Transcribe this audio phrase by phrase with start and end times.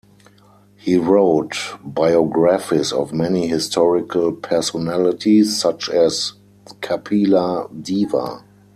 [0.77, 1.53] He wrote
[1.83, 6.33] biographies of many historical personalities, such as
[6.81, 8.43] "Kapila Deva".